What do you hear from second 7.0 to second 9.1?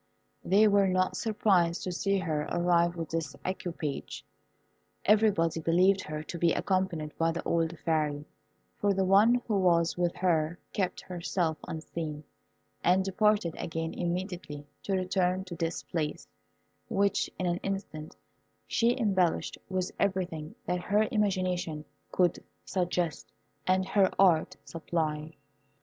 by the old Fairy, for the